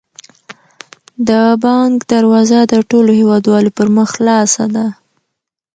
د 1.27 1.29
بانک 1.63 1.95
دروازه 2.13 2.59
د 2.71 2.73
ټولو 2.89 3.11
هیوادوالو 3.19 3.75
پر 3.77 3.87
مخ 3.95 4.07
خلاصه 4.15 4.63
ده. 4.75 4.85